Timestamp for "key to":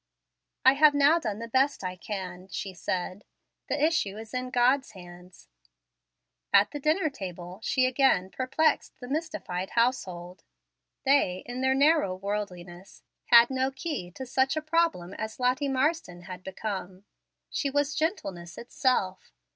13.69-14.25